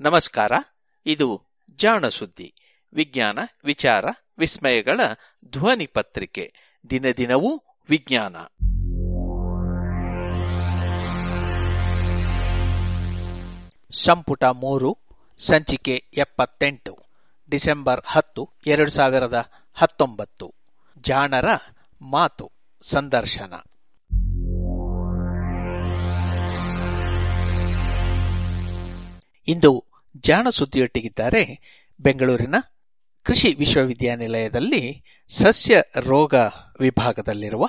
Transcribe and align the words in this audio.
ನಮಸ್ಕಾರ, 0.00 0.52
ಇದು 1.06 1.42
ಜಾಣ 1.76 2.08
ಸುದ್ದಿ. 2.08 2.54
ವಿಜ್ಞಾನ, 2.94 3.38
ವಿಚಾರ, 3.64 4.04
ವಿಸ್ಮಯಗಳ 4.38 5.00
ಧ್ವನಿ 5.44 5.86
ಪತ್ರಿಕೆ. 5.86 6.52
ದಿನ 6.90 7.04
ದಿನವೂ 7.16 7.62
ವಿಜ್ಞಾನ. 7.90 8.36
ಸಂಪುಟ 13.90 14.44
ಮೂರು, 14.44 14.98
ಸಂಚಿಕೆ 15.38 16.04
ಎಪ್ಪತ್ತೆಂಟು, 16.16 16.98
ಡಿಸೆಂಬರ್ 17.50 18.00
ಹತ್ತು, 18.06 18.50
ಎರಡು 18.66 18.90
ಸಾವಿರದ 18.90 19.50
ಹತ್ತೊಂಬತ್ತು. 19.74 20.54
ಜಾಣರ 20.98 21.48
ಮಾತು, 22.02 22.50
ಸಂದರ್ಶನ. 22.82 23.52
ಇಂದು 29.48 29.84
ಜಾಣ 30.16 30.48
ಸುದ್ದಿಯೊಟ್ಟಿಗಿದ್ದಾರೆ 30.48 31.44
ಬೆಂಗಳೂರಿನ 32.00 32.54
ಕೃಷಿ 33.22 33.54
ವಿಶ್ವವಿದ್ಯಾನಿಲಯದಲ್ಲಿ 33.54 35.04
ಸಸ್ಯ 35.28 35.82
ರೋಗ 35.96 36.34
ವಿಭಾಗದಲ್ಲಿರುವ 36.80 37.66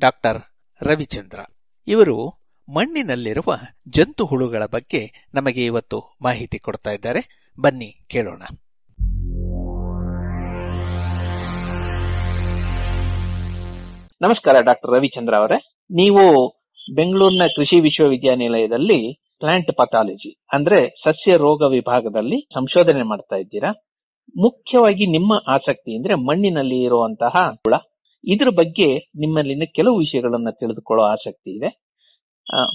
ಡಾಕ್ಟರ್ 0.00 0.42
ರವಿಚಂದ್ರ. 0.82 1.38
ಇವರು 1.86 2.28
ಮಣ್ಣಿನಲ್ಲಿರುವ 2.68 3.58
ಜಂತು 3.88 4.24
ಹುಳುಗಳ 4.24 4.62
ಬಗ್ಗೆ 4.66 5.28
ನಮಗೆ 5.34 5.64
ಇವತ್ತು 5.64 6.16
ಮಾಹಿತಿ 6.22 6.58
ಕೊಡ್ತಾ 6.58 6.90
ಇದ್ದಾರೆ. 6.90 7.52
ಬನ್ನಿ 7.60 8.06
ಕೇಳೋಣ. 8.06 8.42
ನಮಸ್ಕಾರ 14.20 14.60
ಡಾಕ್ಟರ್ 14.60 14.96
ರವಿಚಂದ್ರ 14.96 15.34
ಅವರೇ. 15.34 15.78
ನೀವು 15.82 16.48
ಬೆಂಗಳೂರಿನ 16.94 17.42
ಕೃಷಿ 17.56 17.80
ವಿಶ್ವವಿದ್ಯಾನಿಲಯದಲ್ಲಿ 17.80 19.23
ಪ್ಲಾಂಟ್ 19.44 19.76
ಪಥಾಲಜಿ 19.76 20.40
ಅಂದ್ರೆ 20.52 20.88
ಸಸ್ಯ 20.88 21.36
ರೋಗ 21.36 21.62
ವಿಭಾಗದಲ್ಲಿ 21.62 22.48
ಸಂಶೋಧನೆ 22.54 23.02
ಮಾಡ್ತಾ 23.02 23.36
ಇದ್ದೀರಾ? 23.36 23.72
ಮುಖ್ಯವಾಗಿ 24.36 25.06
ನಿಮ್ಮ 25.06 25.32
ಆಸಕ್ತಿ 25.48 25.96
ಅಂದ್ರೆ 25.96 26.14
ಮಣ್ಣಿನಲ್ಲಿ 26.14 26.82
ಇರುವಂತಹ 26.82 27.34
ಹುಳ. 27.50 27.74
ಇದ್ರ 28.24 28.50
ಬಗ್ಗೆ 28.50 28.98
ನಿಮ್ಮಲ್ಲಿನ 28.98 29.62
ಕೆಲವು 29.74 29.98
ವಿಷಯಗಳನ್ನ 29.98 30.50
ತಿಳಿದುಕೊಳ್ಳೋ 30.50 31.04
ಆಸಕ್ತಿ 31.04 31.50
ಇದೆ. 31.56 31.70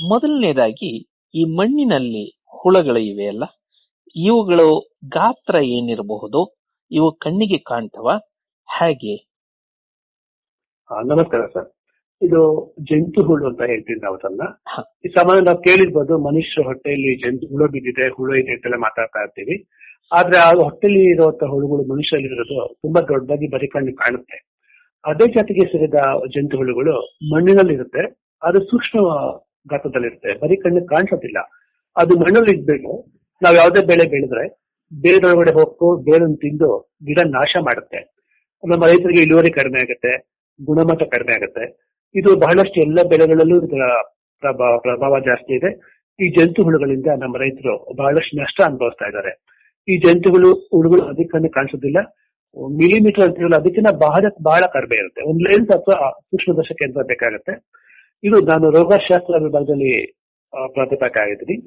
ಮೊದಲನೇದಾಗಿ 0.10 0.92
ಈ 1.36 1.44
ಮಣ್ಣಿನಲ್ಲಿ 1.44 2.42
ಹುಳಗಳು 2.62 3.00
ಇವೆಯಲ್ಲ 3.00 3.44
ಇವುಗಳು 4.16 4.98
ಗಾತ್ರ 5.06 5.64
ಏನಿರಬಹುದು? 5.64 6.42
ಇವು 6.92 7.12
ಕಣ್ಣಿಗೆ 7.12 7.58
ಕಾಣ್ತವ? 7.58 8.10
ಹಾಗೆ? 8.68 9.16
ನಮಸ್ಕಾರ 11.06 11.42
ಸರ್. 11.54 11.79
ಇದು 12.22 12.40
ಜಂತು 12.90 13.26
ಹುಳು 13.26 13.48
ಅಂತ 13.50 13.62
ಹೇಳ್ತೀವಿ 13.62 14.00
ನಾವು 14.04 14.16
ಅದನ್ನ. 14.16 14.44
ಈ 15.06 15.10
ಸಾಮಾನ್ಯ 15.10 15.42
ನಾವು 15.42 15.60
ಕೇಳಿರ್ಬೋದು 15.68 16.18
ಮನುಷ್ಯರ 16.18 16.66
ಹೊಟ್ಟೆಯಲ್ಲಿ 16.66 17.12
ಜಂತು 17.24 17.48
ಹುಳು 17.52 17.66
ಬಿದ್ದಿದೆ 17.66 18.10
ಹುಳು 18.10 18.34
ಇದೆ 18.36 18.52
ಅಂತೆಲ್ಲ 18.52 18.76
ಮಾತಾಡ್ತಾ 18.78 19.20
ಇರ್ತೀವಿ. 19.20 19.56
ಆದ್ರೆ 20.12 20.38
ಆ 20.40 20.50
ಹೊಟ್ಟೆಲಿ 20.64 21.02
ಇರುವಂತಹ 21.14 21.48
ಹುಳುಗಳು 21.48 21.84
ಮನುಷ್ಯರಲ್ಲಿ 21.94 22.30
ಇರೋದು 22.30 22.60
ತುಂಬಾ 22.84 23.02
ದೊಡ್ಡದಾಗಿ 23.02 23.48
ಬರೀ 23.48 23.68
ಕಣ್ಣು 23.68 23.94
ಕಾಣುತ್ತೆ. 23.94 24.38
ಅದೇ 25.06 25.26
ಜಾತಿಗೆ 25.28 25.66
ಸೇರಿದ 25.66 26.00
ಜಂತು 26.28 26.58
ಹುಳುಗಳು 26.58 26.96
ಮಣ್ಣಿನಲ್ಲಿ 27.34 27.74
ಇರುತ್ತೆ 27.74 28.04
ಅದು 28.42 28.60
ಸೂಕ್ಷ್ಮ 28.64 29.00
ಗಾತ್ರದಲ್ಲಿರುತ್ತೆ 29.72 30.32
ಬರೀ 30.40 30.56
ಕಣ್ಣು 30.56 30.82
ಕಾಣಿಸೋದಿಲ್ಲ. 30.88 31.40
ಅದು 31.96 32.14
ಮಣ್ಣಲ್ಲಿ 32.16 32.54
ಇದ್ಬೇಕು 32.58 32.92
ನಾವ್ 33.42 33.56
ಯಾವ್ದೇ 33.56 33.82
ಬೆಳೆ 33.86 34.06
ಬೆಳೆದ್ರೆ 34.10 34.46
ಬೇರೆದೊಳಗಡೆ 34.92 35.52
ಹೋಗ್ತು 35.60 36.04
ಬೇರನ್ನು 36.04 36.36
ತಿಂದು 36.36 36.70
ಗಿಡ 37.06 37.20
ನಾಶ 37.28 37.52
ಮಾಡುತ್ತೆ. 37.62 38.00
ನಮ್ಮ 38.64 38.84
ರೈತರಿಗೆ 38.86 39.22
ಇಳುವರಿ 39.22 39.52
ಕಡಿಮೆ 39.52 39.80
ಆಗುತ್ತೆ 39.84 40.12
ಗುಣಮಟ್ಟ 40.60 41.04
ಕಡಿಮೆ 41.16 41.34
ಆಗುತ್ತೆ. 41.34 41.66
ಇದು 42.16 42.30
ಬಹಳಷ್ಟು 42.44 42.78
ಎಲ್ಲ 42.86 43.00
ಬೆಳೆಗಳಲ್ಲೂ 43.12 43.58
ಇದರ 43.68 43.86
ಪ್ರಭಾವ 44.88 45.14
ಜಾಸ್ತಿ 45.30 45.54
ಇದೆ. 45.60 45.70
ಈ 46.20 46.28
ಜಂತು 46.38 46.62
ಹುಳುಗಳಿಂದ 46.68 47.10
ನಮ್ಮ 47.24 47.36
ರೈತರು 47.44 47.76
ಬಹಳಷ್ಟು 48.00 48.34
ನಷ್ಟ 48.42 48.60
ಅನುಭವಿಸ್ತಾ 48.70 49.06
ಇದ್ದಾರೆ. 49.10 49.32
ಈ 49.88 49.96
ಜಂತುಗಳು 50.06 50.50
ಹುಳುಗಳು 50.76 51.04
ಅದಕ್ಕನ್ನು 51.12 51.50
ಕಾಣಿಸೋದಿಲ್ಲ 51.58 52.00
ಮಿಲಿಮೀಟರ್ 52.82 53.24
ಅಂತೀವಲ್ಲ 53.26 53.58
ಅದಕ್ಕಿಂತ 53.62 53.92
ಬಹಳ 54.06 54.24
ಬಹಳ 54.48 54.62
ಕಡಿಮೆ 54.76 54.96
ಇರುತ್ತೆ. 55.02 55.22
ಒಂದು 55.32 55.44
ಲೆನ್ಸ್ 55.50 55.72
ಅಥವಾ 55.78 55.98
ಸೂಕ್ಷ್ಮದರ್ಶಕ 56.30 56.80
ಯಂತ್ರ 56.86 57.04
ಬೇಕಾಗುತ್ತೆ. 57.12 57.54
ಇದು 58.24 58.38
ನಾನು 58.52 58.66
ರೋಗಶಾಸ್ತ್ರ 58.78 59.42
ವಿಭಾಗದಲ್ಲಿ 59.46 59.92
ಪ್ರಾಧ್ಯಾಪಕ 60.76 61.18
ಆಗಿದ್ದೀನಿ. 61.24 61.58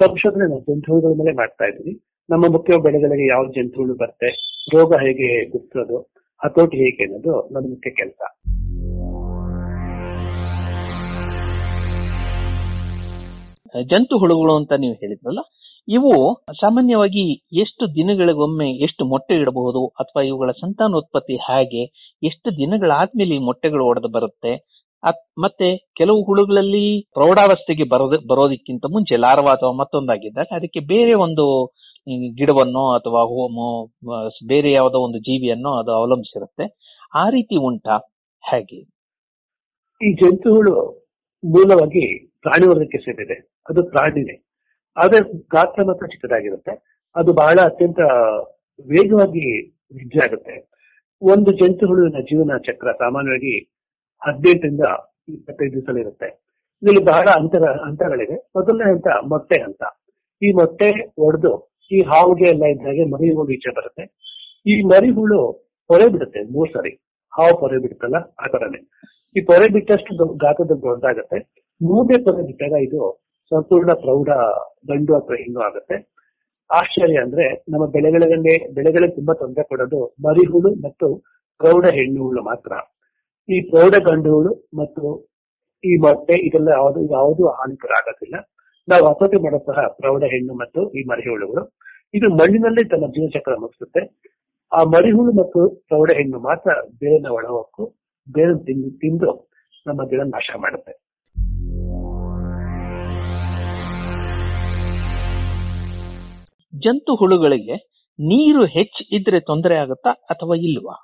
ಸಂಶೋಧನೆ 0.00 0.46
ಜಂತು 0.52 0.70
ಜಂತುಹುಳುಗಳ 0.70 1.14
ಮೇಲೆ 1.20 1.32
ಮಾಡ್ತಾ 1.40 1.66
ಇದ್ದೀನಿ 1.70 1.94
ನಮ್ಮ 2.28 2.44
ಮುಖ್ಯ 2.54 2.78
ಬೆಳೆಗಳಿಗೆ 2.86 3.26
ಯಾವ 3.34 3.44
ಜಂತುಹುಳು 3.56 3.94
ಬರುತ್ತೆ, 4.02 4.30
ರೋಗ 4.74 4.90
ಹೇಗೆ 5.04 5.28
ಗುರ್ತಿಸೋದು, 5.52 5.98
ಹತೋಟಿ 6.40 6.76
ಹೇಗೆ 6.84 7.04
ಅನ್ನೋದು 7.06 7.34
ನನ್ನ 7.52 7.66
ಮುಖ್ಯ 7.74 7.90
ಕೆಲಸ. 8.00 8.20
ಜಂತು 13.90 14.14
ಹುಳುಗಳು 14.18 14.52
ಅಂತ 14.60 14.72
ನೀವು 14.84 14.96
ಹೇಳಿದ್ರಲ್ಲ, 15.02 15.42
ಇವು 15.88 16.12
ಸಾಮಾನ್ಯವಾಗಿ 16.62 17.24
ಎಷ್ಟು 17.62 17.84
ದಿನಗಳಿಗೊಮ್ಮೆ 17.94 18.68
ಎಷ್ಟು 18.86 19.02
ಮೊಟ್ಟೆ 19.12 19.34
ಇಡಬಹುದು 19.34 19.82
ಅಥವಾ 20.02 20.22
ಇವುಗಳ 20.22 20.50
ಸಂತಾನೋತ್ಪತ್ತಿ 20.62 21.36
ಹೇಗೆ, 21.46 21.82
ಎಷ್ಟು 22.22 22.48
ದಿನಗಳಾದ್ಮೇಲೆ 22.58 23.34
ಈ 23.38 23.42
ಮೊಟ್ಟೆಗಳು 23.48 23.84
ಒಡೆದು 23.90 24.10
ಬರುತ್ತೆ 24.16 24.52
ಮತ್ತೆ 25.38 25.66
ಕೆಲವು 25.98 26.20
ಹುಳುಗಳಲ್ಲಿ 26.22 26.86
ಪ್ರೌಢಾವಸ್ಥೆಗೆ 27.16 27.84
ಬರೋದ, 27.92 28.14
ಬರೋದಕ್ಕಿಂತ 28.30 28.84
ಮುಂಚೆ 28.94 29.16
ಲಾರ್ವಾ 29.16 29.50
ಅಥವಾ 29.56 29.72
ಮತ್ತೊಂದಾಗಿದ್ದಾಗ 29.80 30.56
ಅದಕ್ಕೆ 30.58 30.80
ಬೇರೆ 30.92 31.14
ಒಂದು 31.26 31.44
ಗಿಡವನ್ನು 32.38 32.82
ಅಥವಾ 32.94 33.22
ಬೇರೆ 34.52 34.70
ಯಾವುದೋ 34.72 34.98
ಒಂದು 35.06 35.18
ಜೀವಿಯನ್ನೋ 35.18 35.70
ಅದು 35.80 35.90
ಅವಲಂಬಿಸಿರುತ್ತೆ. 35.98 36.66
ಆ 37.14 37.24
ರೀತಿ 37.34 37.56
ಉಂಟಾ? 37.68 37.96
ಹೇಗೆ? 38.44 38.78
ಈ 40.00 40.08
ಜಂತುಹುಳು 40.22 40.74
ಮೂಲವಾಗಿ 41.42 42.06
ಪ್ರಾಣಿ 42.44 42.66
ವರ್ಗಕ್ಕೆ 42.66 42.98
ಸೇರಿದೆ. 42.98 43.36
ಅದು 43.68 43.80
ಪ್ರಾಣಿನೇ. 43.90 44.36
ಆದ್ರೆ 44.96 45.18
ಗಾತ್ರ 45.38 45.82
ಮಾತ್ರ 45.86 46.06
ಚಿಕ್ಕದಾಗಿರುತ್ತೆ. 46.06 46.74
ಅದು 47.16 47.32
ಬಹಳ 47.32 47.58
ಅತ್ಯಂತ 47.64 48.00
ವೇಗವಾಗಿ 48.90 49.44
ವೃದ್ಧಿ 49.96 50.18
ಆಗುತ್ತೆ. 50.18 50.54
ಒಂದು 51.22 51.50
ಜಂತುಹುಳುವಿನ 51.52 52.20
ಜೀವನ 52.20 52.56
ಚಕ್ರ 52.58 52.92
ಸಾಮಾನ್ಯವಾಗಿ 52.92 53.54
ಹದಿನೆಂಟರಿಂದ 54.22 54.84
ಇಪ್ಪತ್ತೈದು 55.28 55.72
ದಿವಸ 55.72 55.96
ಇರುತ್ತೆ. 56.00 56.28
ಇದರಲ್ಲಿ 56.82 57.04
ಬಹಳ 57.04 57.26
ಅಂತರ 57.40 57.70
ಹಂತಗಳಿವೆ 57.86 58.36
ಮೊದಲನೇ 58.56 58.84
ಹಂತ 58.92 59.08
ಮೊಟ್ಟೆ 59.24 59.56
ಹಂತ 59.62 59.82
ಈ 60.42 60.50
ಮೊಟ್ಟೆ 60.52 60.88
ಒಡೆದು 61.18 61.52
ಈ 61.92 61.98
ಹಾವಿಗೆ 62.02 62.46
ಎಲ್ಲ 62.50 62.64
ಇದ್ದಾಗೆ 62.64 63.04
ಮರಿ 63.12 63.28
ಹೋಗಿ 63.34 63.54
ಈಚೆ 63.54 63.70
ಬರುತ್ತೆ. 63.70 64.04
ಈ 64.66 64.74
ಮರಿ 64.82 65.10
ಹುಳು 65.10 65.40
ಹೊರೆ 65.90 66.06
ಬಿಡುತ್ತೆ 66.08 66.40
ಮೂರ್ 66.52 66.70
ಸರಿ. 66.70 66.92
ಹಾವು 67.32 67.60
ಪೊರೆ 67.60 67.78
ಬಿಡುತ್ತಲ್ಲ, 67.78 68.18
ಆ 68.42 68.46
ತರನೇ 68.46 68.80
ಈ 69.36 69.40
ಪೊರೆ 69.40 69.66
ಬಿಟ್ಟಷ್ಟು 69.72 70.34
ಗಾತ್ರ 70.34 70.64
ದೊಡ್ಡದಾಗತ್ತೆ. 70.64 71.38
ಮೂರನೇ 71.80 72.16
ಪೊರೆ 72.26 72.42
ಬಿಟ್ಟಾಗ 72.48 72.74
ಇದು 72.86 73.00
ಸಂಪೂರ್ಣ 73.52 73.90
ಪ್ರೌಢ 74.04 74.30
ಗಂಡು 74.90 75.12
ಅಥವಾ 75.18 75.36
ಹೆಣ್ಣು 75.42 75.60
ಆಗುತ್ತೆ. 75.68 75.96
ಆಶ್ಚರ್ಯ 76.70 77.18
ಅಂದ್ರೆ 77.24 77.44
ನಮ್ಮ 77.72 77.84
ಬೆಳೆಗಳಲ್ಲಿ 77.96 78.54
ಬೆಳೆಗಳಿಗೆ 78.76 79.14
ತುಂಬಾ 79.18 79.34
ತೊಂದರೆ 79.42 79.64
ಕೊಡೋದು 79.70 80.00
ಮರಿ 80.26 80.44
ಹುಳು 80.52 80.70
ಮತ್ತು 80.86 81.06
ಪ್ರೌಢ 81.60 81.84
ಹೆಣ್ಣು 81.98 82.20
ಹುಳು 82.26 82.42
ಮಾತ್ರ. 82.42 82.72
ಈ 83.48 83.58
ಪ್ರೌಢ 83.70 83.94
ಗಂಡು 84.08 84.30
ಹುಳು 84.36 84.52
ಮತ್ತು 84.80 85.04
ಈ 85.84 85.92
ಮೊಟ್ಟೆ 86.04 86.36
ಇದೆಲ್ಲ 86.48 86.68
ಯಾವುದು 86.78 87.00
ಯಾವುದು 87.16 87.44
ಹಾನಿಕರ 87.58 87.92
ಆಗೋದಿಲ್ಲ. 88.00 88.36
ನಾವು 88.88 89.02
ಹತೋಟಿ 89.10 89.38
ಮಾಡೋ 89.44 89.58
ಸಹ 89.68 89.80
ಪ್ರೌಢ 90.00 90.22
ಹೆಣ್ಣು 90.34 90.54
ಮತ್ತು 90.54 90.80
ಈ 90.98 91.02
ಮರಿ 91.10 91.24
ಹುಳುಗಳು 91.30 91.62
ಇದು 92.14 92.26
ಮಣ್ಣಿನಲ್ಲಿ 92.40 92.82
ತನ್ನ 92.92 93.06
ಜೀವಚಕ್ರ 93.16 93.54
ಮುಗಿಸುತ್ತೆ. 93.64 94.02
ಆ 94.72 94.80
ಮರಿಹುಳು 94.94 95.32
ಮತ್ತು 95.40 95.60
ಪ್ರೌಢ 95.88 96.08
ಹೆಣ್ಣು 96.18 96.38
ಮಾತ್ರ 96.40 96.70
ಬೇರಿನ 97.00 97.28
ಒಳಹೊಕ್ಕು 97.38 97.84
ಬೇರೆ 98.26 98.54
ತಿಂದು 98.66 98.90
ತಿಂದು 99.02 99.30
ನಮ್ಮ 99.86 100.00
ಗಿಡ 100.08 100.22
ನಾಶ 100.36 100.50
ಮಾಡುತ್ತೆ. 100.64 100.92
ಜಂತು 106.72 107.12
ಹುಳುಗಳಿಗೆ 107.14 107.76
ನೀರು 108.18 108.62
ಹೆಚ್ಚು 108.66 109.02
ಇದ್ರೆ 109.16 109.40
ತೊಂದರೆ 109.40 109.76
ಆಗುತ್ತಾ 109.76 110.10
ಅಥವಾ 110.10 110.54
ಇಲ್ವಾ? 110.68 110.96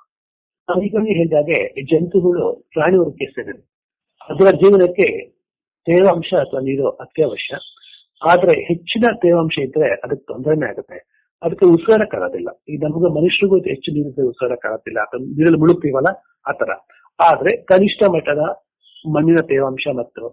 ಈಗಾಗಲೇ 0.69 1.13
ಹೇಳಿದಾಗೆ 1.13 1.57
ಜಂತುಗಳು 1.83 2.43
ಪ್ರಾಣಿ 2.73 2.97
ವರ್ಗಕ್ಕೆ 2.97 3.25
ಸೇರಿದೆ 3.25 3.63
ಅದರ 4.29 4.51
ಜೀವನಕ್ಕೆ 4.55 5.07
ತೇವಾಂಶ 5.87 6.29
ಅಥವಾ 6.35 6.59
ನೀರು 6.59 6.89
ಅತ್ಯವಶ್ಯ. 6.89 7.55
ಆದ್ರೆ 8.21 8.53
ಹೆಚ್ಚಿನ 8.61 9.05
ತೇವಾಂಶ 9.15 9.55
ಇದ್ರೆ 9.57 9.87
ಅದಕ್ಕೆ 9.95 10.25
ತೊಂದರೆನೇ 10.25 10.65
ಆಗುತ್ತೆ. 10.65 10.97
ಅದಕ್ಕೆ 11.41 11.65
ಉಸಿರಾಡಕ್ಕಾಗೋದಿಲ್ಲ 11.65 12.49
ಈಗ 12.69 12.79
ನಮಗೆ 12.83 13.09
ಮನುಷ್ಯರಿಗೂ 13.19 13.57
ಹೆಚ್ಚು 13.69 13.89
ನೀರಿದ್ರೆ 13.91 14.25
ಉಸಿರಾಡಕ್ಕಾಗೋದಿಲ್ಲ 14.27 14.97
ಯಾಕಂದ್ರೆ 14.97 15.31
ನೀರಲ್ಲಿ 15.37 15.59
ಮುಳುಗ್ತೀವಲ್ಲ 15.59 16.09
ಆತರ 16.45 16.71
ಆದ್ರೆ 17.19 17.51
ಕನಿಷ್ಠ 17.63 18.03
ಮಟ್ಟದ 18.09 18.43
ಮಣ್ಣಿನ 19.05 19.41
ತೇವಾಂಶ 19.41 19.87
ಮತ್ತು 19.97 20.23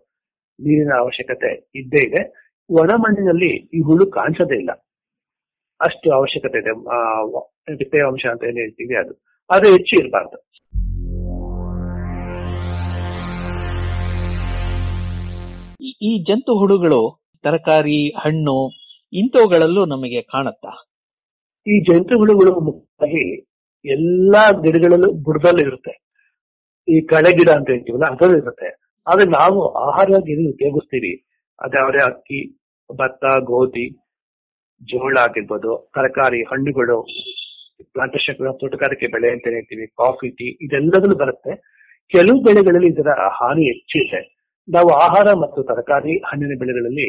ನೀರಿನ 0.58 0.93
ಅವಶ್ಯಕತೆ 0.99 1.50
ಇದ್ದೇ 1.75 2.02
ಇದೆ. 2.08 2.23
ಒಣ 2.70 2.90
ಮಣ್ಣಿನಲ್ಲಿ 2.94 3.50
ಈ 3.76 3.81
ಹುಳು 3.81 4.05
ಕಾಣಿಸೋದೇ 4.11 4.56
ಇಲ್ಲ. 4.56 4.73
ಅಷ್ಟು 5.84 6.14
ಅವಶ್ಯಕತೆ 6.14 6.58
ಇದೆ. 6.58 6.70
ಆ, 6.70 7.23
ತೇವಾಂಶ 7.90 8.26
ಅಂತ 8.31 8.44
ಏನ್ 8.44 8.58
ಹೇಳ್ತೀವಿ 8.58 8.99
ಅದು. 8.99 9.25
ಅದು 9.50 9.73
ಹೆಚ್ಚು 9.73 10.05
ಇರಬಾರ್ದು. 10.05 10.52
ಈ- 15.82 16.25
ಜಂತು 16.25 16.58
ಹುಳುಗಳು 16.58 17.23
ತರಕಾರಿ 17.43 18.11
ಹಣ್ಣು 18.11 18.70
ಇಂಥವುಗಳಲ್ಲೂ 19.12 19.87
ನಮಗೆ 19.87 20.23
ಕಾಣುತ್ತಾ? 20.23 20.90
ಈ 21.67 21.81
ಜಂತು 21.81 22.17
ಹುಳುಗಳು 22.17 22.61
ಮುಖ್ಯವಾಗಿ 22.61 23.40
ಎಲ್ಲಾ 23.85 24.50
ಗಿಡಗಳಲ್ಲೂ 24.50 25.12
ಬುಡದಲ್ಲೂ 25.12 25.67
ಇರುತ್ತೆ. 25.67 26.02
ಈ 26.88 27.00
ಕಳೆ 27.00 27.32
ಗಿಡ 27.32 27.49
ಅಂತ 27.50 27.70
ಹೇಳ್ತೀವಲ್ಲ 27.70 28.05
ಅದರಲ್ಲೂ 28.05 28.38
ಇರುತ್ತೆ. 28.38 28.67
ಆದ್ರೆ 29.06 29.25
ನಾವು 29.25 29.75
ಆಹಾರವಾಗಿ 29.75 30.50
ಉಪಯೋಗಿಸ್ತೀವಿ? 30.50 31.28
ಅದೇ 31.61 31.81
ಅವರೇ 31.81 32.05
ಅಕ್ಕಿ 32.05 32.58
ಭತ್ತ 32.93 33.25
ಗೋಧಿ 33.25 33.99
ಜೋಳ 34.90 35.14
ಆಗಿರ್ಬೋದು 35.26 35.73
ತರಕಾರಿ, 35.96 36.40
ಹಣ್ಣುಗಳು 36.50 36.96
ಪ್ಲಾಂಟೇಶನ್ 37.94 38.37
ತೋಟಗಾರಿಕೆ 38.61 39.06
ಬೆಳೆ 39.14 39.29
ಅಂತ 39.34 39.46
ಹೇಳ್ತೀವಿ 39.55 39.87
ಕಾಫಿ 40.00 40.29
ಟೀ 40.38 40.46
ಇದೆಲ್ಲದಲ್ಲೂ 40.67 41.17
ಬರುತ್ತೆ. 41.23 41.52
ಕೆಲವು 42.12 42.38
ಬೆಳೆಗಳಲ್ಲಿ 42.46 42.88
ಇದರ 42.94 43.11
ಹಾನಿ 43.38 43.64
ಹೆಚ್ಚಿದೆ 43.70 44.20
ನಾವು 44.69 44.90
ಆಹಾರ 45.05 45.29
ಮತ್ತು 45.34 45.61
ತರಕಾರಿ, 45.62 46.14
ಹಣ್ಣಿನ 46.29 46.55
ಬೆಳೆಗಳಲ್ಲಿ 46.58 47.06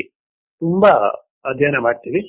ತುಂಬಾ 0.61 0.91
ಅಧ್ಯಯನ 1.45 1.77
ಮಾಡ್ತೀವಿ. 1.77 2.21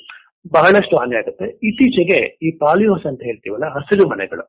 ಬಹಳಷ್ಟು 0.52 0.94
ಹಾನಿ 1.00 1.14
ಆಗುತ್ತೆ. 1.16 1.46
ಇತ್ತೀಚೆಗೆ 1.68 2.18
ಈ 2.46 2.48
ಪಾಲಿಹೌಸ್ 2.64 3.06
ಅಂತ 3.10 3.22
ಹೇಳ್ತೀವಲ್ಲ, 3.22 3.66
ಹಸಿರು 3.76 4.04
ಮನೆಗಳು. 4.08 4.44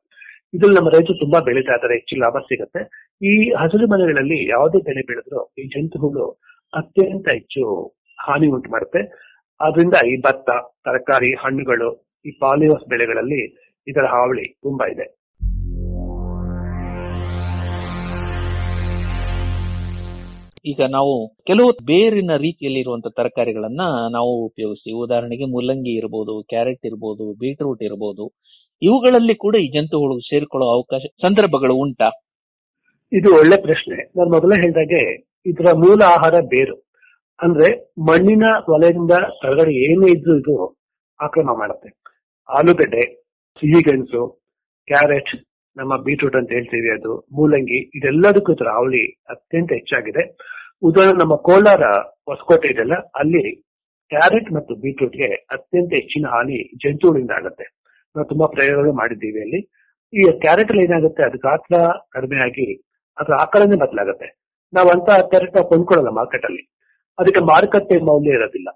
ಇದ್ರಲ್ಲಿ 0.54 0.76
ನಮ್ಮ 0.76 0.88
ರೈತರು 0.88 1.14
ತುಂಬಾ 1.18 1.38
ಬೆಳೀತಾ 1.40 1.74
ಇದ್ದಾರೆ, 1.74 1.94
ಹೆಚ್ಚು 1.94 2.16
ಲಾಭ 2.16 2.38
ಸಿಗುತ್ತೆ. 2.38 2.82
ಈ 3.22 3.32
ಹಸಿರು 3.62 3.86
ಮನೆಗಳಲ್ಲಿ 3.92 4.38
ಯಾವುದೇ 4.48 4.78
ಬೆಳೆ 4.88 5.02
ಬೆಳೆದ್ರು 5.10 5.40
ಈ 5.58 5.64
ಜಂತುಗಳು 5.66 6.26
ಅತ್ಯಂತ 6.72 7.26
ಹೆಚ್ಚು 7.28 7.62
ಹಾನಿ 8.18 8.46
ಉಂಟು 8.46 8.70
ಮಾಡುತ್ತೆ. 8.70 9.00
ಆದ್ರಿಂದ 9.60 9.94
ಈ 10.06 10.20
ಭತ್ತ 10.20 10.50
ತರಕಾರಿ 10.84 11.34
ಹಣ್ಣುಗಳು 11.34 12.12
ಈ 12.26 12.30
ಪಾಲಿಯೋಸ್ 12.30 12.88
ಬೆಳೆಗಳಲ್ಲಿ 12.88 13.42
ಇದರ 13.88 14.04
ಹಾವಳಿ 14.04 14.52
ತುಂಬಾ 14.52 14.86
ಇದೆ. 14.86 15.16
ಈಗ 20.66 20.80
ನಾವು 20.90 21.36
ಕೆಲವು 21.46 21.84
ಬೇರಿನ 21.84 22.30
ರೀತಿಯಲ್ಲಿ 22.36 22.80
ಇರುವಂತಹ 22.80 23.10
ತರಕಾರಿಗಳನ್ನ 23.10 23.80
ನಾವು 24.12 24.46
ಉಪಯೋಗಿಸ್ತೀವಿ. 24.46 24.96
ಉದಾಹರಣೆಗೆ 24.96 25.44
ಮುಲ್ಲಂಗಿ 25.44 25.98
ಇರಬಹುದು 25.98 26.42
ಕ್ಯಾರೆಟ್ 26.42 26.86
ಇರಬಹುದು 26.86 27.32
ಬೀಟ್ರೂಟ್ 27.32 27.82
ಇರಬಹುದು 27.82 28.34
ಇವುಗಳಲ್ಲಿ 28.82 29.34
ಕೂಡ 29.34 29.56
ಈ 29.56 29.68
ಜಂತುಗಳು 29.68 30.20
ಸೇರ್ಕೊಳ್ಳೋ 30.20 30.68
ಅವಕಾಶ 30.74 31.00
ಸಂದರ್ಭಗಳು 31.26 31.74
ಉಂಟಾ? 31.74 32.08
ಇದು 33.12 33.38
ಒಳ್ಳೆ 33.38 33.62
ಪ್ರಶ್ನೆ. 33.62 33.96
ನಾನು 33.96 34.30
ಮೊದಲೇ 34.30 34.56
ಹೇಳಿದಾಗೆ 34.56 35.14
ಇದರ 35.46 35.72
ಮೂಲ 35.74 36.02
ಆಹಾರ 36.04 36.40
ಬೇರು. 36.40 36.85
ಅಂದ್ರೆ 37.40 37.68
ಮಣ್ಣಿನ 38.08 38.46
ವಲಯದಿಂದ 38.72 39.14
ಕೆಳಗಡೆ 39.40 39.72
ಏನೇ 39.86 40.08
ಇದ್ರೂ 40.16 40.34
ಇದು 40.42 40.54
ಆಕ್ರಮ 41.20 41.50
ಮಾಡುತ್ತೆ. 41.60 41.88
ಆಲೂಗಡ್ಡೆ 42.48 43.02
ಸಿಹಿಗೆಣಸು 43.58 44.22
ಕ್ಯಾರೆಟ್, 44.88 45.32
ನಮ್ಮ 45.76 45.92
ಬೀಟ್ರೂಟ್ 46.06 46.36
ಅಂತ 46.40 46.50
ಹೇಳ್ತೀವಿ 46.56 46.90
ಅದು, 46.96 47.12
ಮೂಲಂಗಿ, 47.36 47.78
ಇದೆಲ್ಲದಕ್ಕೂ 47.98 48.52
ರಾವಳಿ 48.70 49.02
ಅತ್ಯಂತ 49.34 49.70
ಹೆಚ್ಚಾಗಿದೆ. 49.78 50.22
ಉದಾಹರಣೆ 50.88 51.18
ನಮ್ಮ 51.22 51.34
ಕೋಲಾರ 51.48 51.84
ಹೊಸಕೋಟೆ 52.28 52.68
ಇದೆಲ್ಲ, 52.74 52.96
ಅಲ್ಲಿ 53.20 53.44
ಕ್ಯಾರೆಟ್ 54.10 54.48
ಮತ್ತು 54.56 54.72
ಬೀಟ್ರೂಟ್ಗೆ 54.82 55.28
ಅತ್ಯಂತ 55.56 55.92
ಹೆಚ್ಚಿನ 56.00 56.26
ಹಾನಿ 56.34 56.58
ಜಂತುಗಳಿಂದ 56.82 57.32
ಆಗುತ್ತೆ. 57.38 57.66
ನಾವು 58.16 58.26
ತುಂಬಾ 58.32 58.46
ಪ್ರಯೋಗಗಳು 58.56 58.92
ಮಾಡಿದ್ದೀವಿ 59.00 59.40
ಅಲ್ಲಿ. 59.46 59.60
ಈ 60.12 60.24
ಕ್ಯಾರೆಟ್ 60.44 60.70
ಅಲ್ಲಿ 60.72 60.84
ಏನಾಗುತ್ತೆ, 60.88 61.22
ಅದು 61.28 61.38
ಗಾತ್ರ 61.38 61.76
ಕಡಿಮೆ 62.16 62.38
ಆಗಿ 62.46 62.66
ಅದರ 63.18 63.34
ಆಕಾರನೇ 63.44 63.76
ಬದಲಾಗುತ್ತೆ. 63.84 64.28
ನಾವು 64.72 64.88
ಅಂತ 64.88 65.08
ಕ್ಯಾರೆಟ್ 65.32 65.54
ನಾವು 65.56 65.68
ಕೊಂಡ್ಕೊಳ್ಳಲ್ಲ 65.72 66.10
ಮಾರ್ಕೆಟ್ 66.20 66.46
ಅಲ್ಲಿ 66.50 66.62
ಅದಕ್ಕೆ 67.18 67.40
ಮಾರುಕಟ್ಟೆ 67.40 67.96
ಮೌಲ್ಯ 68.04 68.38
ಇರೋದಿಲ್ಲ. 68.38 68.68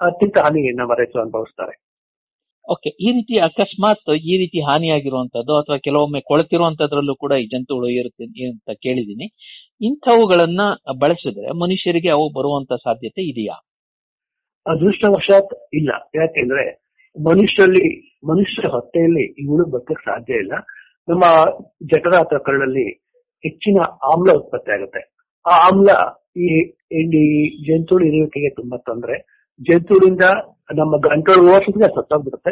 ಅತ್ಯಂತ 0.00 0.38
ಹಾನಿ 0.38 0.62
ನಮ್ಮ 0.76 0.94
ರೈತರು 0.94 1.22
ಅನುಭವಿಸ್ತಾರೆ. 1.22 1.74
ಓಕೆ 2.68 2.90
ಈ 2.90 3.08
ರೀತಿ 3.12 3.34
ಅಕಸ್ಮಾತ್ 3.40 4.10
ಈ 4.32 4.34
ರೀತಿ 4.38 4.60
ಹಾನಿಯಾಗಿರುವಂತದ್ದು 4.60 5.52
ಅಥವಾ 5.60 5.76
ಕೆಲವೊಮ್ಮೆ 5.78 6.20
ಕೊಳತಿರುವಂತದ್ರಲ್ಲೂ 6.20 7.14
ಕೂಡ 7.14 7.32
ಈ 7.32 7.46
ಜಂತುಗಳು 7.46 7.88
ಇರುತ್ತೆ 7.88 8.46
ಅಂತ 8.48 8.70
ಕೇಳಿದೀನಿ 8.82 9.26
ಇಂಥವುಗಳನ್ನ 9.80 10.60
ಬಳಸಿದ್ರೆ 10.98 11.48
ಮನುಷ್ಯರಿಗೆ 11.58 12.08
ಅವು 12.08 12.26
ಬರುವಂತ 12.32 12.72
ಸಾಧ್ಯತೆ 12.72 13.22
ಇದೆಯಾ? 13.22 13.56
ಅದೃಷ್ಟವಶಾತ್ 14.66 15.54
ಇಲ್ಲ. 15.74 15.90
ಯಾಕೆಂದ್ರೆ 16.14 16.64
ಮನುಷ್ಯರಲ್ಲಿ 17.16 17.86
ಮನುಷ್ಯರ 18.24 18.66
ಹೊಟ್ಟೆಯಲ್ಲಿ 18.68 19.24
ಇವುಳು 19.44 19.64
ಬದುಕಕ್ಕೆ 19.64 20.04
ಸಾಧ್ಯ 20.10 20.34
ಇಲ್ಲ. 20.34 20.52
ನಮ್ಮ 21.08 21.24
ಜಠರ 21.84 22.14
ಅಥವಾ 22.16 22.38
ಕರಳಲ್ಲಿ 22.38 22.86
ಹೆಚ್ಚಿನ 23.44 23.78
ಆಮ್ಲ 24.12 24.32
ಉತ್ಪತ್ತಿ 24.32 24.70
ಆಗುತ್ತೆ. 24.72 25.02
ಆ 25.44 25.52
ಆಮ್ಲ 25.66 25.90
ಈ 26.36 26.62
ಈ 26.70 27.48
ಜಂತುಳು 27.64 28.06
ಇರುವಿಕೆಗೆ 28.06 28.50
ತುಂಬಾ 28.50 28.76
ತೊಂದರೆ. 28.76 29.46
ಜಂತುಳಿಂದ 29.60 30.22
ನಮ್ಮ 30.74 30.96
ಗಂಟಲು 30.96 31.56
ಓಡಿಸಿದ್ರೆ 31.56 31.88
ಸತ್ತೋಗ್ಬಿಡುತ್ತೆ. 31.88 32.50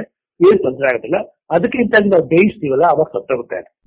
ಏನು 0.48 0.62
ತೊಂದರೆ 0.62 0.86
ಆಗೋದಿಲ್ಲ. 0.86 1.38
ಅದಕ್ಕಿಂತ 1.50 1.94
ನಾವು 2.00 2.28
ಬೇಯಿಸ್ತೀವಲ್ಲ, 2.28 2.82
ಅವಾಗ 2.82 3.06
ಸತ್ತೋಗುತ್ತೆ 3.06 3.84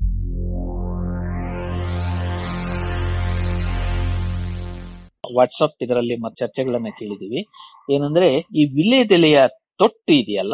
ವಾಟ್ಸಪ್ 5.36 5.84
ಇದರಲ್ಲಿ 5.84 6.16
ಮತ್ತೆ 6.16 6.46
ಚರ್ಚೆಗಳನ್ನ 6.46 6.88
ಕೇಳಿದೀವಿ. 7.00 7.48
ಏನಂದ್ರೆ, 7.94 8.38
ಈ 8.38 8.66
ವಿಲೇದೆಲೆಯ 8.66 9.36
ತೊಟ್ಟು 9.78 10.14
ಇದೆಯಲ್ಲ 10.14 10.54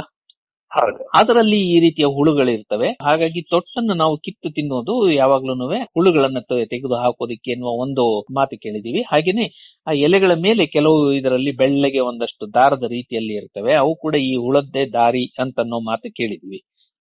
ಅದರಲ್ಲಿ 1.13 1.57
ಈ 1.69 1.79
ರೀತಿಯ 1.79 2.05
ಹುಳುಗಳಿರ್ತವೆ. 2.05 2.89
ಹಾಗಾಗಿ 3.01 3.41
ತೊಟ್ಟನ್ನು 3.49 3.93
ನಾವು 3.93 4.17
ಕಿತ್ತು 4.17 4.49
ತಿನ್ನೋದು 4.49 5.11
ಯಾವಾಗ್ಲೂ 5.11 5.53
ಹುಳುಗಳನ್ನ 5.95 6.39
ತೆಗೆದು 6.65 6.95
ಹಾಕೋದಿಕ್ಕೆ 6.95 7.51
ಎನ್ನುವ 7.51 7.69
ಒಂದು 7.83 8.03
ಮಾತು 8.33 8.57
ಕೇಳಿದೀವಿ 8.57 9.01
ಹಾಗೇನೆ 9.01 9.45
ಆ 9.87 9.91
ಎಲೆಗಳ 9.91 10.31
ಮೇಲೆ 10.41 10.65
ಕೆಲವು 10.65 11.13
ಇದರಲ್ಲಿ 11.13 11.51
ಬೆಳ್ಳಗೆ 11.57 11.99
ಒಂದಷ್ಟು 11.99 12.53
ದಾರದ 12.53 12.83
ರೀತಿಯಲ್ಲಿ 12.89 13.33
ಇರ್ತವೆ. 13.33 13.73
ಅವು 13.73 13.95
ಕೂಡ 13.95 14.15
ಈ 14.15 14.35
ಹುಳದ್ದೇ 14.35 14.85
ದಾರಿ 14.93 15.33
ಅಂತ 15.39 15.59
ಅನ್ನೋ 15.59 15.79
ಮಾತು 15.79 16.09
ಕೇಳಿದೀವಿ 16.11 16.59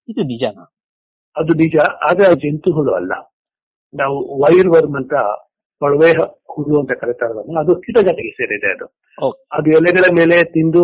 ಇದು 0.09 0.23
ನಿಜನಾ? 0.23 0.65
ಅದು 1.37 1.53
ನಿಜ. 1.55 1.77
ಆದ್ರೆ 2.03 2.27
ಅದು 2.27 2.41
ಜಂತು 2.41 2.73
ಹುಳು 2.73 2.93
ಅಲ್ಲ. 2.95 3.13
ನಾವು 3.95 4.17
ವೈರ್ 4.41 4.69
ವರ್ಮ್ 4.69 4.97
ಅಂತ 4.97 5.15
ಕೊಳವೆ 5.83 6.11
ಹುಳು 6.55 6.81
ಅಂತ 6.81 6.93
ಕರೀತಾರಲ್ಲ 6.93 7.59
ಅದು 7.61 7.75
ಕೀಟಜಾತಿಗೆ 7.77 8.31
ಸೇರಿದೆ 8.31 8.75
ಅದು. 8.75 8.87
ಅದು 9.53 9.71
ಎಲೆಗಳ 9.71 10.05
ಮೇಲೆ 10.21 10.45
ತಿಂದು 10.45 10.83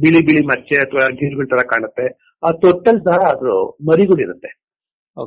ಬಿಳಿ 0.00 0.26
ಬಿಳಿ 0.26 0.46
ಮಚ್ಚೆ 0.46 0.78
ಅಥವಾ 0.78 1.08
ಗಿರ್ಗಳ 1.08 1.44
ತರ 1.44 1.66
ಕಾಣುತ್ತೆ. 1.66 2.06
ಆ 2.48 2.50
ತೊಟ್ಟಲ್ 2.60 3.00
ಸಹ 3.00 3.30
ಅದು 3.30 3.78
ಮರಿಗಳಿರುತ್ತೆ. 3.90 4.62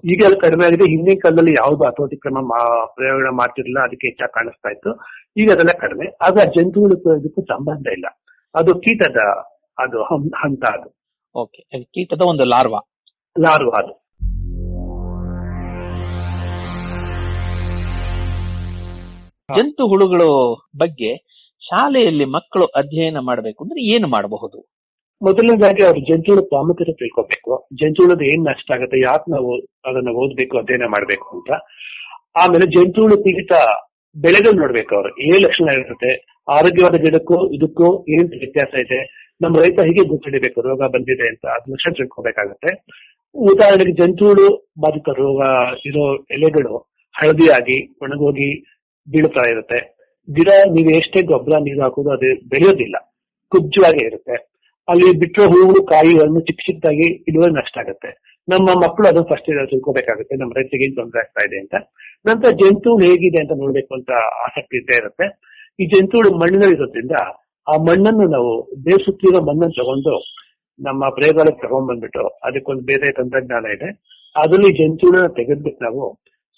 ಈಗ 0.06 0.26
ಅದು 0.26 0.40
ಕಡಿಮೆ 0.40 0.66
ಆಗಿದೆ. 0.66 0.90
ಹಿಂದಿನ 0.90 1.20
ಕಾಲದಲ್ಲಿ 1.24 1.52
ಯಾವ್ದು 1.52 1.84
ಹತೋಟಿ 1.84 2.16
ಕ್ರಮ 2.16 2.34
ಮಾ- 2.34 2.96
ಪ್ರಯೋಗ 2.96 3.34
ಮಾಡ್ತಿರ್ಲಿಲ್ಲ. 3.34 3.80
ಅದಕ್ಕೆ 3.80 4.08
ಹೆಚ್ಚಾಗಿ 4.08 4.34
ಕಾಣಿಸ್ತಾ 4.34 4.70
ಇತ್ತು. 4.70 4.92
ಈಗ 5.38 5.50
ಅದೆಲ್ಲ 5.52 5.80
ಕಡಿಮೆ. 5.80 6.18
ಆಗ 6.22 6.34
ಜಂತುಗಳು 6.34 7.20
ಇದಕ್ಕೂ 7.20 7.42
ಸಂಬಂಧ 7.42 7.88
ಇಲ್ಲ. 7.88 8.06
ಅದು 8.56 8.80
ಕೀಟದ 8.80 9.18
ಅದು 9.80 10.04
ಹಂತ 10.28 10.64
ಅದು. 10.74 10.96
ಓಕೆ 11.36 11.84
ಕೀಟದ 11.84 12.22
ಒಂದು 12.28 12.46
ಲಾರ್ವಾ. 12.46 12.80
ಲಾರ್ವಾ 13.42 13.84
ಅದು. 13.84 14.06
ಜಂತು 19.58 19.88
ಹುಳುಗಳು 19.88 20.56
ಬಗ್ಗೆ 20.78 21.35
ಶಾಲೆಯಲ್ಲಿ 21.68 22.26
ಮಕ್ಕಳು 22.26 22.66
ಅಧ್ಯಯನ 22.66 23.18
ಮಾಡಬೇಕು 23.20 23.64
ಅಂದ್ರೆ 23.64 23.96
ಏನು 23.96 24.08
ಮಾಡಬಹುದು? 24.08 24.70
ಮೊದಲನೇದಾಗಿ 25.22 25.86
ಅವ್ರು 25.86 26.00
ಜಂಜೂಳ 26.00 26.40
ಪ್ರಾಮುಖ್ಯತೆ 26.40 26.94
ತಿಳ್ಕೊಬೇಕು. 26.94 27.68
ಜಂಜೂಳದ 27.74 28.22
ಏನ್ 28.22 28.46
ನಷ್ಟ 28.46 28.72
ಆಗುತ್ತೆ, 28.72 29.00
ಯಾಕೆ 29.00 29.32
ನಾವು 29.32 29.58
ಅದನ್ನ 29.86 30.10
ಓದ್ಬೇಕು, 30.10 30.58
ಅಧ್ಯಯನ 30.58 30.84
ಮಾಡ್ಬೇಕು 30.88 31.38
ಅಂತ. 31.38 31.52
ಆಮೇಲೆ 32.38 32.66
ಜಂಜೂಳು 32.66 33.18
ಪೀಡಿತ 33.18 33.52
ಬೆಳೆಗಳು 34.16 34.60
ನೋಡ್ಬೇಕು 34.60 34.96
ಅವ್ರು. 34.96 35.22
ಏನ್ 35.22 35.42
ಲಕ್ಷಣ 35.42 35.68
ಇರುತ್ತೆ. 35.74 36.42
ಆರೋಗ್ಯವಾದ 36.52 36.96
ಗಿಡಕ್ಕೂ 36.96 37.50
ಇದಕ್ಕೂ 37.50 38.06
ಏನ್ 38.10 38.30
ವ್ಯತ್ಯಾಸ 38.30 38.74
ಇದೆ? 38.80 39.32
ನಮ್ಮ 39.42 39.56
ರೈತ 39.58 39.80
ಹೇಗೆ 39.82 40.08
ಗುರುತಿಡಬೇಕು 40.08 40.62
ರೋಗ 40.62 40.80
ಬಂದಿದೆ 40.80 41.28
ಅಂತ. 41.28 41.46
ಅದ್ 41.46 41.72
ಲಕ್ಷಣ 41.72 41.94
ತಿಳ್ಕೊಬೇಕಾಗತ್ತೆ. 41.94 42.72
ಉದಾಹರಣೆಗೆ 43.36 43.92
ಜಂತುಳು 43.92 44.72
ಬಾಧಿತ 44.80 45.10
ರೋಗ 45.10 45.42
ಇರೋ 45.86 46.16
ಎಲೆಗಳು 46.16 46.78
ಹಳದಿಯಾಗಿ 47.16 47.98
ಒಣಗೋಗಿ 48.02 48.62
ಬೀಳ್ತಾ 49.12 49.42
ಇರುತ್ತೆ. 49.52 49.95
ಗಿಡ 50.28 50.50
ನೀವು 50.76 50.92
ಎಷ್ಟೇ 51.00 51.20
ಗೊಬ್ಬರ 51.32 51.58
ನೀರು 51.66 51.82
ಹಾಕೋದು 51.86 52.12
ಅದು 52.16 52.30
ಬೆಳೆಯೋದಿಲ್ಲ, 52.52 52.98
ಕುಬ್ಜವಾಗಿ 53.52 54.02
ಇರುತ್ತೆ. 54.10 54.36
ಅಲ್ಲಿ 54.88 55.10
ಬಿಟ್ಟರೆ 55.22 55.46
ಹೂವು 55.54 55.80
ಕಾಯಿಗಳನ್ನು 55.92 56.42
ಚಿಕ್ಕ 56.48 56.62
ಚಿಕ್ಕದಾಗಿ 56.68 57.08
ಇಳುವರಿ 57.30 57.54
ನಷ್ಟ 57.60 57.78
ಆಗುತ್ತೆ. 57.84 58.10
ನಮ್ಮ 58.48 58.68
ಮಕ್ಕಳು 58.84 59.06
ಅದನ್ನು 59.10 59.28
ಫಸ್ಟ್ 59.32 59.48
ತಿಳ್ಕೊಬೇಕಾಗುತ್ತೆ, 59.72 60.34
ನಮ್ಮ 60.42 60.52
ರೈತರಿಗೆ 60.58 60.88
ತೊಂದರೆ 61.00 61.20
ಆಗ್ತಾ 61.24 61.44
ಇದೆ 61.48 61.58
ಅಂತ. 61.64 61.76
ನಂತರ 62.30 62.50
ಜಂತುಹುಳು 62.62 63.04
ಹೇಗಿದೆ 63.10 63.40
ಅಂತ 63.44 63.54
ನೋಡ್ಬೇಕು 63.62 63.92
ಅಂತ 63.98 64.12
ಆಸಕ್ತಿ 64.46 64.76
ಇದ್ದೇ 64.82 64.98
ಇರುತ್ತೆ. 65.02 65.28
ಈ 65.80 65.86
ಜಂತುಗಳು 65.94 66.30
ಮಣ್ಣಿನಲ್ಲಿ 66.42 66.76
ಇರೋದ್ರಿಂದ 66.78 67.16
ಆ 67.68 67.76
ಮಣ್ಣನ್ನು 67.88 68.26
ನಾವು 68.36 68.52
ಬೇಸುತ್ತಿರೋ 68.86 69.04
ಸುತ್ತಿರೋ 69.06 69.40
ಮಣ್ಣನ್ನು 69.48 69.76
ತಗೊಂಡು 69.80 70.14
ನಮ್ಮ 70.80 71.10
ಪ್ರಯೋಗಾಲಯಕ್ಕೆ 71.18 71.62
ತಗೊಂಡ್ಬಂದ್ಬಿಟ್ಟು 71.66 72.24
ಅದಕ್ಕೊಂದು 72.48 72.84
ಬೇರೆ 72.92 73.08
ತಂತ್ರಜ್ಞಾನ 73.20 73.66
ಇದೆ. 73.76 73.90
ಅದರಲ್ಲಿ 74.36 74.72
ಜಂತುಗಳನ್ನ 74.80 75.30
ತೆಗೆದ್ಬಿಟ್ಟು 75.40 75.82
ನಾವು 75.88 76.04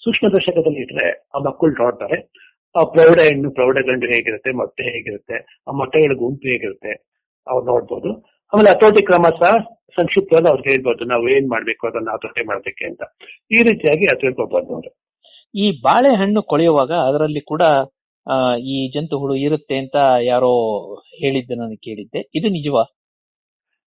ಸೂಕ್ಷ್ಮದರ್ಶಕದಲ್ಲಿ 0.02 0.80
ಇಟ್ರೆ 0.84 1.06
ಆ 1.34 1.40
ಮಕ್ಕಳು 1.46 1.72
ನೋಡ್ತಾರೆ. 1.82 2.18
ಆ 2.74 2.82
ಪ್ರೌಢ 2.94 3.18
ಹೆಣ್ಣು 3.28 3.48
ಪ್ರೌಢ 3.50 3.78
ಗಂಡು 3.88 4.06
ಹೇಗಿರುತ್ತೆ 4.12 4.50
ಮೊಟ್ಟೆ 4.58 4.84
ಹೇಗಿರುತ್ತೆ 4.88 5.36
ಆ 5.66 5.72
ಮೊಟ್ಟೆಗಳ 5.78 6.14
ಗುಂಪು 6.22 6.46
ಹೇಗಿರುತ್ತೆ 6.52 6.92
ಅವ್ರು 7.46 7.64
ನೋಡ್ಬೋದು. 7.66 8.10
ಆಮೇಲೆ 8.52 8.70
ಹತೋಟಿ 8.74 9.00
ಕ್ರಮ 9.08 9.26
ಸಹ 9.40 9.52
ಸಂಕ್ಷಿಪ್ತವಾಗಿ 9.98 10.48
ಅವ್ರಿಗೆ 10.50 10.70
ಹೇಳ್ಬೋದು 10.70 11.04
ನಾವು 11.12 11.24
ಏನ್ 11.36 11.46
ಮಾಡ್ಬೇಕು 11.52 11.82
ಅದನ್ನ 11.90 12.10
ಹತೋಟಿ 12.16 12.42
ಮಾಡ್ಬೇಕೆ 12.50 12.84
ಅಂತ. 12.90 13.02
ಈ 13.50 13.60
ರೀತಿಯಾಗಿ 13.68 14.06
ಅದು 14.12 14.26
ಅವರು 14.46 14.74
ಅವ್ರು 14.74 14.90
ಈ 15.54 15.66
ಬಾಳೆಹಣ್ಣು 15.84 16.40
ಕೊಳೆಯುವಾಗ 16.52 16.92
ಅದರಲ್ಲಿ 17.08 17.42
ಕೂಡ 17.52 17.62
ಆ, 18.26 18.36
ಈ 18.70 18.78
ಜಂತು 18.94 19.16
ಹುಳು 19.20 19.34
ಇರುತ್ತೆ 19.44 19.76
ಅಂತ 19.82 19.96
ಯಾರೋ 20.26 20.50
ಹೇಳಿದ್ದ 21.20 21.52
ನಾನು 21.60 21.76
ಕೇಳಿದ್ದೆ. 21.86 22.20
ಇದು 22.34 22.48
ನಿಜವಾ? 22.56 22.82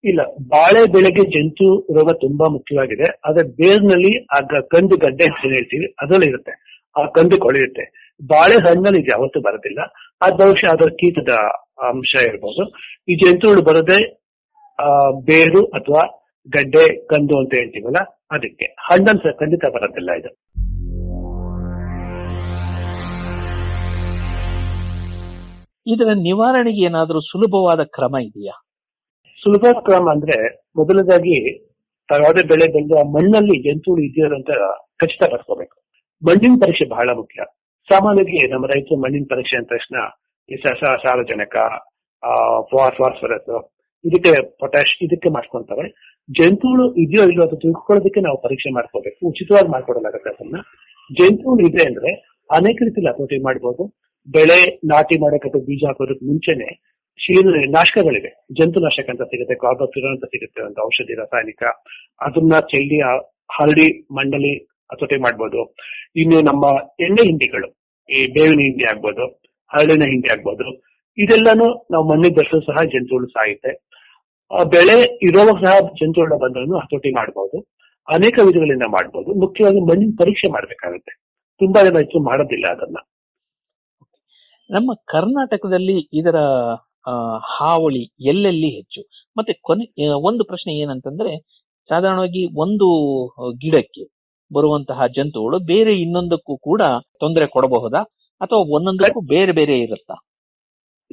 ಇಲ್ಲ 0.03 0.21
ಬಾಳೆ 0.53 0.81
ಬೆಳೆಗೆ 0.95 1.23
ಜಂತು 1.35 1.67
ರೋಗ 1.97 2.09
ತುಂಬಾ 2.23 2.45
ಮುಖ್ಯವಾಗಿದೆ. 2.55 3.07
ಅದ್ರ 3.23 3.43
ಬೇರ್ನಲ್ಲಿ 3.59 4.13
ಆ 4.35 4.39
ಕಂದು 4.73 4.95
ಗಡ್ಡೆ 5.03 5.25
ಅಂತ 5.29 5.43
ಹೇಳ್ತೀವಿ 5.47 5.88
ಅದರಲ್ಲಿ 6.01 6.29
ಇರುತ್ತೆ 6.31 6.53
ಆ 6.95 7.03
ಕಂದು 7.17 7.38
ಕೊಳೆಯುತ್ತೆ. 7.38 7.85
ಬಾಳೆ 8.21 8.55
ಹಣ್ಣಲ್ಲಿ 8.55 8.99
ಇದು 9.01 9.09
ಯಾವತ್ತೂ 9.11 9.39
ಬರೋದಿಲ್ಲ. 9.41 9.81
ಅದ್ 10.21 10.37
ಬಹುಶಃ 10.39 10.69
ಅದರ 10.73 10.89
ಕೀಟದ 10.89 11.33
ಅಂಶ 11.89 12.13
ಇರ್ಬೋದು. 12.27 12.63
ಈ 13.09 13.15
ಜಂತುಗಳು 13.15 13.61
ಬರದೆ 13.61 13.99
ಆ 14.79 14.89
ಬೇರು 15.29 15.65
ಅಥವಾ 15.65 16.01
ಗಡ್ಡೆ 16.47 16.85
ಕಂದು 17.05 17.35
ಅಂತ 17.39 17.53
ಹೇಳ್ತೀವಲ್ಲ 17.59 17.99
ಅದಕ್ಕೆ. 18.31 18.67
ಸಹ 19.23 19.31
ಖಂಡಿತ 19.39 19.65
ಬರೋದಿಲ್ಲ 19.75 20.11
ಇದು. 20.11 20.31
ಇದರ 25.87 26.09
ನಿವಾರಣೆಗೆ 26.15 26.81
ಏನಾದರೂ 26.85 27.19
ಸುಲಭವಾದ 27.19 27.83
ಕ್ರಮ 27.83 28.15
ಇದೆಯಾ? 28.23 28.55
ಸುಲಭ 29.41 29.65
ಕ್ರಮ 29.79 30.05
ಅಂದ್ರೆ 30.11 30.37
ಮೊದಲದಾಗಿ 30.77 31.37
ತಾವು 32.09 32.21
ಯಾವುದೇ 32.23 32.43
ಬೆಳೆ 32.47 32.65
ಆ 32.99 33.03
ಮಣ್ಣಲ್ಲಿ 33.03 33.55
ಜಂತುಗಳು 33.61 34.03
ಇದೆಯೋ 34.03 34.27
ಅಂತ 34.35 34.51
ಖಚಿತಪಡಿಸ್ಕೋಬೇಕು 35.01 35.75
ಮಣ್ಣಿನ 36.27 36.55
ಪರೀಕ್ಷೆ 36.61 36.85
ಬಹಳ 36.89 37.09
ಮುಖ್ಯ. 37.15 37.41
ಸಾಮಾನ್ಯವಾಗಿ 37.91 38.41
ನಮ್ಮ 38.53 38.65
ರೈತರು 38.74 38.98
ಮಣ್ಣಿನ 39.03 39.27
ಪರೀಕ್ಷೆ 39.33 39.55
ಅಂದ 39.60 39.69
ತಕ್ಷಣ 39.74 39.98
ಈ 40.50 40.57
ಸಾರಜನಕ 41.03 41.55
ಫಾಸ್ಫರಸ್, 42.71 43.50
ಇದಕ್ಕೆ 44.05 44.31
ಪೊಟ್ಯಾಶ್ 44.62 44.93
ಇದಕ್ಕೆ 45.05 45.29
ಮಾಡ್ಕೊಂತಾರೆ 45.38 45.86
ಜಂತುಗಳು 46.29 46.86
ಇದೆಯೋ 47.03 47.24
ಇಲ್ಲೋ 47.31 47.43
ಅಂತ 47.45 47.55
ತಿಳ್ಕೊಳ್ಳೋದಕ್ಕೆ 47.63 48.21
ನಾವು 48.27 48.38
ಪರೀಕ್ಷೆ 48.45 48.69
ಮಾಡ್ಕೋಬೇಕು. 48.77 49.19
ಉಚಿತವಾಗಿ 49.31 49.69
ಮಾಡ್ಕೊಡಲಾಗುತ್ತೆ 49.75 50.29
ಅದನ್ನ. 50.33 50.60
ಜಂತುಗಳು 51.10 51.63
ಇದೆ 51.69 51.83
ಅಂದ್ರೆ 51.89 52.12
ಅನೇಕ 52.50 52.77
ರೀತಿ 52.88 53.01
ಹತೋಟಿ 53.10 53.38
ಮಾಡ್ಬೋದು. 53.48 53.83
ಬೆಳೆ 54.27 54.60
ನಾಟಿ 54.91 55.15
ಮಾಡಕ್ಕೆ 55.24 55.60
ಬೀಜ 55.67 55.83
ಹಾಕೋದಕ್ಕೆ 55.89 56.25
ಮುಂಚೆನೆ 56.31 56.69
ಶೀಲ 57.19 57.53
ನಾಶಕಗಳಿವೆ. 57.77 58.31
ಜಂತುನಾಶಕ 58.60 59.07
ಅಂತ 59.13 59.24
ಸಿಗುತ್ತೆ 59.31 59.55
ಕಾರ್ಬೋಫಿರ 59.63 60.05
ಅಂತ 60.15 60.25
ಸಿಗುತ್ತೆ, 60.33 60.60
ಒಂದು 60.67 60.79
ಔಷಧಿ, 60.88 61.13
ರಾಸಾಯನಿಕ. 61.21 61.63
ಅದನ್ನ 62.27 62.53
ಚೆಲ್ಲಿ 62.71 63.00
ಹರಡಿ, 63.57 63.88
ಮಂಡಲಿ 64.17 64.53
ಹತೋಟಿ 64.93 65.17
ಮಾಡ್ಬೋದು. 65.25 65.62
ಇನ್ನು 66.21 66.38
ನಮ್ಮ 66.50 66.63
ಎಣ್ಣೆ 67.07 67.24
ಹಿಂಡಿಗಳು. 67.29 67.69
ಈ 68.11 68.21
ಬೇವಿನ 68.35 68.61
ಹಿಂಡಿ 68.67 68.85
ಆಗ್ಬೋದು, 68.91 69.25
ಹರಳಿನ 69.71 70.05
ಹಿಂಡಿ 70.11 70.29
ಆಗ್ಬೋದು, 70.33 70.65
ಇದೆಲ್ಲಾನು 71.17 71.67
ನಾವು 71.93 72.03
ಮಣ್ಣಿಗೆ 72.11 72.35
ಬೆಳೆಸಲು 72.37 72.63
ಸಹ 72.69 72.83
ಜಂತುಗಳು 72.93 73.27
ಸಾಯುತ್ತೆ 73.35 73.71
ಬೆಳೆ 74.73 74.95
ಇರೋವಾಗ 75.27 75.57
ಸಹ 75.63 75.73
ಜಂತುಗಳ 75.99 76.37
ಬಂದರೂ 76.43 76.77
ಹತೋಟಿ 76.83 77.09
ಮಾಡಬಹುದು 77.17 77.57
ಅನೇಕ 78.07 78.35
ವಿಧಗಳಿಂದ 78.47 78.85
ಮಾಡಬಹುದು 78.95 79.31
ಮುಖ್ಯವಾಗಿ 79.43 79.81
ಮಣ್ಣಿನ 79.89 80.13
ಪರೀಕ್ಷೆ 80.21 80.47
ಮಾಡಬೇಕಾಗುತ್ತೆ. 80.55 81.13
ತುಂಬಾ 81.61 81.79
ಜನ 81.87 81.99
ಹೆಚ್ಚು 82.03 82.19
ಮಾಡೋದಿಲ್ಲ 82.27 82.65
ಅದನ್ನ. 82.75 82.97
ನಮ್ಮ 84.69 84.89
ಕರ್ನಾಟಕದಲ್ಲಿ 85.13 85.97
ಇದರ 86.19 86.37
ಹಾವಳಿ 87.53 88.03
ಎಲ್ಲೆಲ್ಲಿ 88.31 88.69
ಹೆಚ್ಚು? 88.77 89.01
ಮತ್ತೆ 89.37 89.53
ಕೊನೆ 89.67 89.85
ಒಂದು 90.29 90.43
ಪ್ರಶ್ನೆ 90.51 90.71
ಏನಂತಂದ್ರೆ, 90.83 91.31
ಸಾಧಾರಣವಾಗಿ 91.89 92.43
ಒಂದು 92.63 92.87
ಗಿಡಕ್ಕೆ 93.63 94.03
ಬರುವಂತಹ 94.53 95.08
ಜಂತುಗಳು 95.08 95.60
ಬೇರೆ 95.60 96.01
ಇನ್ನೊಂದಕ್ಕೂ 96.01 96.58
ಕೂಡ 96.58 96.81
ತೊಂದರೆ 97.20 97.48
ಕೊಡಬಹುದಾ? 97.48 98.01
ಅಥವಾ 98.41 98.75
ಒಂದೊಂದಕ್ಕೂ 98.75 99.22
ಬೇರೆ 99.22 99.51
ಬೇರೆ 99.51 99.79
ಇರುತ್ತಾ? 99.79 100.13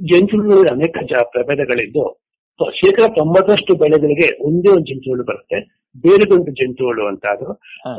ಜಂತುಗಳಲ್ಲಿ 0.00 0.75
ಅನೇಕ 0.75 0.97
ಜ- 1.11 1.28
ಪ್ರಭೇದಗಳಿದ್ದು 1.30 2.28
ಶೇಕಡಾ 2.71 3.09
ತೊಂಬತ್ತರಷ್ಟು 3.09 3.75
ಬೆಳೆಗಳಿಗೆ 3.75 4.45
ಒಂದೇ 4.45 4.71
ಒಂದು 4.71 4.95
ಜಂತುಗಳು 4.95 5.25
ಬರುತ್ತೆ. 5.25 5.78
ಬೇರೆ 6.02 6.30
ಗಂಟು 6.30 6.52
ಜಂತುಗಳು 6.52 7.07
ಅಂತ 7.07 7.26
ಅದು. 7.26 7.52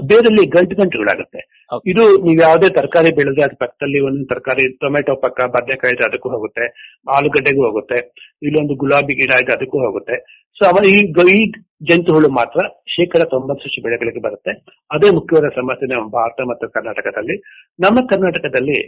ಬೇರಲ್ಲಿ 0.07 0.47
ಗಂಟು 0.47 0.75
ಗಂಟುಗಳಾಗುತ್ತೆ. 0.75 1.65
ಇದು 1.87 2.21
ನೀವು 2.21 2.41
ಯಾವುದೇ 2.41 2.69
ತರಕಾರಿ 2.69 3.15
ಬೆಳೆದ್ರೆ 3.15 3.43
ಅದ್ರ 3.43 3.55
ಪಕ್ಕದಲ್ಲಿ 3.59 3.99
ಒಂದೊಂದು 3.99 4.27
ತರಕಾರಿ 4.27 4.77
ಟೊಮೆಟೊ 4.77 5.15
ಪಕ್ಕ 5.15 5.45
ಬದನೆಕಾಯಿ 5.45 5.93
ಇದೆ 5.93 6.05
ಅದಕ್ಕೂ 6.05 6.29
ಹೋಗುತ್ತೆ. 6.29 6.95
ಆಲೂಗಡ್ಡೆಗೂ 7.15 7.65
ಹೋಗುತ್ತೆ. 7.65 8.13
ಇಲ್ಲೊಂದು 8.43 8.75
ಗುಲಾಬಿ 8.75 9.13
ಗಿಡ 9.13 9.33
ಇದೆ 9.41 9.53
ಅದಕ್ಕೂ 9.53 9.77
ಹೋಗುತ್ತೆ. 9.77 10.47
ಸೊ 10.59 10.65
ಅವ 10.69 10.77
ಈ 10.93 10.97
ಈ 11.35 11.41
ಜಂತುಹುಳು 11.89 12.29
ಮಾತ್ರ 12.37 12.61
ಶೇಕಡ 12.93 13.21
ತೊಂಬತ್ತಷ್ಟು 13.33 13.81
ಬೆಳೆಗಳಿಗೆ 13.83 14.21
ಬರುತ್ತೆ. 14.25 14.51
ಅದೇ 14.91 15.09
ಮುಖ್ಯವಾದ 15.17 15.49
ಸಮಸ್ಯೆ 15.57 15.87
ನಮ್ಮ 15.91 16.07
ಭಾರತ 16.15 16.47
ಮತ್ತು 16.49 16.65
ಕರ್ನಾಟಕದಲ್ಲಿ. 16.69 17.35
ನಮ್ಮ 17.79 17.97
ಕರ್ನಾಟಕದಲ್ಲಿ 18.07 18.79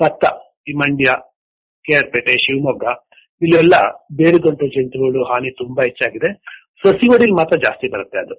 ಭತ್ತ, 0.00 0.24
ಈ 0.68 0.72
ಮಂಡ್ಯ, 0.72 1.10
ಕೆಆರ್ಪೇಟೆ, 1.84 2.34
ಶಿವಮೊಗ್ಗ, 2.44 2.84
ಇಲ್ಲೆಲ್ಲ 3.42 3.74
ಬೇರುಗಂಟು 4.18 4.66
ಜಂತುಗಳು 4.76 5.20
ಹಾನಿ 5.24 5.50
ತುಂಬಾ 5.50 5.82
ಹೆಚ್ಚಾಗಿದೆ. 5.82 6.30
ಸಸಿಮಡಿಲಿ 6.84 7.34
ಮಾತ್ರ 7.40 7.56
ಜಾಸ್ತಿ 7.66 7.86
ಬರುತ್ತೆ 7.88 8.18
ಅದು. 8.18 8.36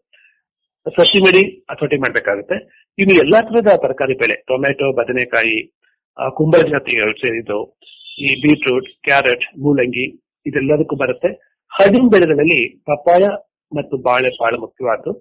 ಸಸಿಮಡಿ 0.85 1.43
ಅಥವಾ 1.71 1.97
ಮಾಡ್ಬೇಕಾಗುತ್ತೆ. 2.03 2.57
ಇನ್ನು 2.97 3.15
ಎಲ್ಲಾ 3.23 3.39
ತರದ 3.47 3.71
ತರಕಾರಿ 3.83 4.15
ಬೆಳೆ 4.21 4.35
ಟೊಮೆಟೊ 4.49 4.87
ಬದನೆಕಾಯಿ 4.99 5.57
ಕುಂಬಳ 6.37 6.61
ಜಾತಿಗಳು 6.71 7.13
ಸೇರಿದ್ದು, 7.13 7.59
ಈ 8.19 8.29
ಬೀಟ್ರೂಟ್, 8.43 8.89
ಕ್ಯಾರೆಟ್, 9.03 9.45
ಮೂಲಂಗಿ, 9.57 10.05
ಇದೆಲ್ಲದಕ್ಕೂ 10.45 10.95
ಬರುತ್ತೆ. 10.95 11.50
ಹಣ್ಣಿನ 11.71 12.07
ಬೆಳೆಗಳಲ್ಲಿ 12.11 12.77
ಪಪ್ಪಾಯ 12.79 13.23
ಮತ್ತು 13.77 13.97
ಬಾಳೆ 13.97 14.29
ಬಹಳ 14.41 14.55
ಮುಖ್ಯವಾದ್ದು. 14.59 15.11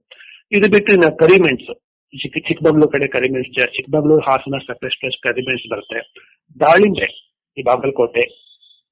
ಇದು 0.53 0.73
ಬಿಟ್ಟು 0.73 0.93
ಇನ್ನು 0.95 1.17
ಕರಿಮೆಣಸು 1.17 1.75
ಚಿಕ್ಕ 2.15 2.37
ಚಿಕ್ಕಮಗಳೂರು 2.49 2.91
ಕಡೆ 2.91 3.07
ಕರಿಮೆಣಸು 3.07 3.53
ಚಿಕ್ಕಮಗಳೂರು 3.77 4.23
ಹಾಸನ 4.31 4.59
ಪ್ಲಸ್ 4.81 5.19
ಕರಿಮೆಣಸು 5.23 5.75
ಬರುತ್ತೆ. 5.75 6.01
ದಾಳಿಂಬೆ 6.61 7.09
ಈ 7.57 7.63
ಬಾಗಲಕೋಟೆ 7.63 8.25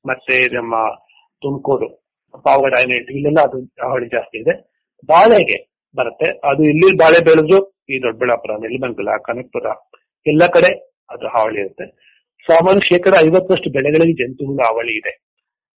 ಮತ್ತೆ 0.07 0.55
ನಮ್ಮ 0.57 0.75
ತುಮಕೂರು, 1.43 1.89
ಪಾವಗಡ 2.45 2.75
ಇಲ್ಲೆಲ್ಲ 2.91 3.41
ಅದು 3.49 3.59
ಹಾವಳಿ 3.83 4.07
ಜಾಸ್ತಿ 4.09 4.39
ಇದೆ. 4.39 4.55
ಬಾಳೆಗೆ 5.09 5.59
ಬರುತ್ತೆ. 5.97 6.39
ಅದು 6.49 6.63
ಇಲ್ಲಿ 6.63 6.97
ಬಾಳೆ 6.97 7.25
ಬೆಳೆದ್ರು 7.25 7.59
ಈ 7.91 7.99
ದೊಡ್ಡಬಳ್ಳಾಪುರ, 8.03 8.51
ನೆಲಮಂಗಲ, 8.51 9.09
ಕನಕಪುರ 9.27 9.67
ಎಲ್ಲ 10.27 10.47
ಕಡೆ 10.47 10.71
ಅದು 11.11 11.27
ಹಾವಳಿ 11.27 11.61
ಇರುತ್ತೆ. 11.61 11.87
ಸಾಮಾನ್ಯ 12.47 12.81
ಶೇಕಡ 12.81 13.15
ಐವತ್ತರಷ್ಟು 13.27 13.71
ಬೆಳೆಗಳಿಗೆ 13.71 14.15
ಜಂತುಹುಳ 14.23 14.61
ಹಾವಳಿ 14.67 14.93
ಇದೆ. 14.99 15.13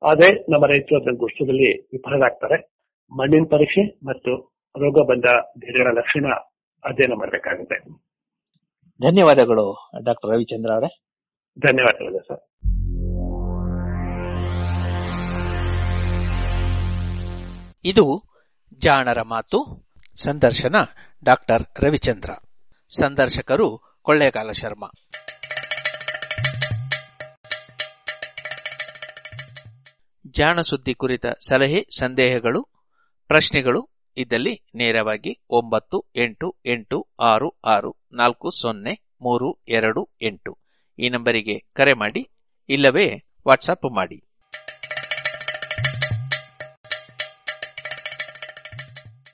ಆದ್ರೆ 0.02 0.52
ನಮ್ಮ 0.52 0.66
ರೈತರು 0.66 1.02
ಅದನ್ನ 1.02 1.16
ಗುಷ್ಟದಲ್ಲಿ 1.16 1.83
ವಿಫಲರಾಗ್ತಾರೆ. 1.83 2.80
ಮಣ್ಣಿನ 3.12 3.45
ಪರೀಕ್ಷೆ 3.50 4.07
ಮತ್ತು 4.07 4.57
ರೋಗ 4.66 5.09
ಬಂದ 5.09 5.25
ಗಿಡಗಳ 5.59 5.99
ಲಕ್ಷಣ 5.99 6.26
ಅಧ್ಯಯನ 6.85 7.12
ಮಾಡಬೇಕಾಗುತ್ತೆ. 7.19 7.78
ಧನ್ಯವಾದಗಳು 9.02 9.90
ಡಾಕ್ಟರ್ 10.04 10.30
ರವಿಚಂದ್ರ 10.30 10.73
ಅವರೇ. 10.73 11.02
ಧನ್ಯವಾದಗಳು 11.59 12.28
ಸರ್. 12.28 12.47
ಇದು 17.85 18.23
ಜಾಣರ 18.78 19.23
ಮಾತು 19.23 19.87
ಸಂದರ್ಶನ 20.16 20.75
ಡಾಕ್ಟರ್ 21.25 21.85
ರವಿಚಂದ್ರ. 21.85 22.30
ಸಂದರ್ಶಕರು 23.00 23.99
ಕೊಳ್ಳೇಗಾಲ 24.02 24.50
ಶರ್ಮಾ. 24.50 24.88
ಜಾಣ 30.31 30.61
ಸುದ್ದಿ 30.61 30.95
ಕುರಿತ 30.95 31.27
ಸಲಹೆ, 31.27 31.87
ಸಂದೇಹಗಳು, 31.99 32.61
ಪ್ರಶ್ನೆಗಳು 33.31 33.81
ಇದ್ದಲ್ಲಿ 34.17 34.55
ನೇರವಾಗಿ 34.75 35.33
ಒಂಬತ್ತು, 35.51 36.05
ಎಂಟು 36.17 36.57
ಎಂಟು, 36.67 37.09
ಆರು 37.21 37.49
ಆರು, 37.65 37.97
ನಾಲ್ಕು, 38.13 38.51
ಸೊನ್ನೆ, 38.51 38.95
ಮೂರು, 39.23 39.59
ಎರಡು, 39.69 40.11
ಎಂಟು. 40.23 40.59
ಈ 40.99 41.09
ನಂಬರಿಗೆ 41.09 41.59
ಕರೆ 41.59 41.93
ಮಾಡಿ, 41.93 42.23
ಇಲ್ಲವೇ 42.69 43.07
ವಾಟ್ಸಪ್ 43.47 43.93
ಮಾಡಿ. 43.97 44.19